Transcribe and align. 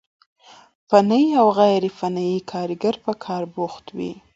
فني 0.89 1.23
او 1.41 1.47
غير 1.59 1.83
فني 1.97 2.29
کاريګر 2.51 2.95
په 3.03 3.11
کار 3.23 3.43
بوخت 3.53 3.85
وي، 3.97 4.11